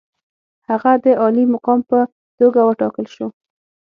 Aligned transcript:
هغه 0.69 0.91
د 1.03 1.05
عالي 1.21 1.43
مقام 1.53 1.79
په 1.89 1.99
توګه 2.39 2.59
وټاکل 2.69 3.05
شو. 3.15 3.27